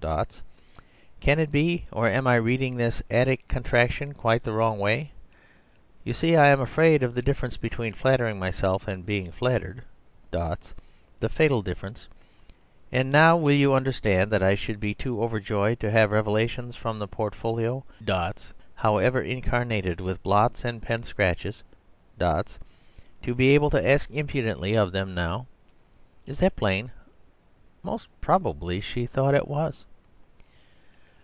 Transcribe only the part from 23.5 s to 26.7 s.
able to ask impudently of them now? Is that